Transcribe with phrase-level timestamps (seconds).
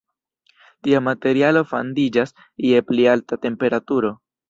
[0.87, 2.35] Tia materialo fandiĝas
[2.71, 4.17] je pli alta temperaturo.